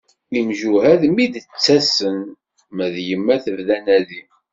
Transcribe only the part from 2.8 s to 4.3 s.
d yemma tebda anadi.